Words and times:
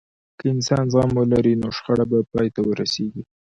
که 0.39 0.45
انسان 0.53 0.85
زغم 0.93 1.11
ولري، 1.17 1.53
نو 1.61 1.67
شخړه 1.77 2.05
به 2.09 2.17
پای 2.31 2.47
ته 2.55 2.61
ورسیږي. 2.63 3.21